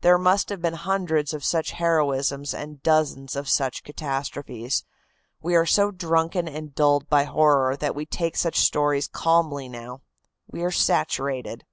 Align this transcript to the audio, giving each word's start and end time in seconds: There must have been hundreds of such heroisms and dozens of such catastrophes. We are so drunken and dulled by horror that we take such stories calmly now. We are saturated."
There 0.00 0.16
must 0.16 0.48
have 0.48 0.62
been 0.62 0.72
hundreds 0.72 1.34
of 1.34 1.44
such 1.44 1.72
heroisms 1.72 2.54
and 2.54 2.82
dozens 2.82 3.36
of 3.36 3.46
such 3.46 3.84
catastrophes. 3.84 4.84
We 5.42 5.54
are 5.54 5.66
so 5.66 5.90
drunken 5.90 6.48
and 6.48 6.74
dulled 6.74 7.10
by 7.10 7.24
horror 7.24 7.76
that 7.76 7.94
we 7.94 8.06
take 8.06 8.36
such 8.36 8.56
stories 8.60 9.06
calmly 9.06 9.68
now. 9.68 10.00
We 10.50 10.62
are 10.64 10.70
saturated." 10.70 11.66